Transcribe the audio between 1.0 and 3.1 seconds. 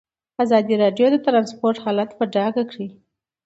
د ترانسپورټ حالت په ډاګه کړی.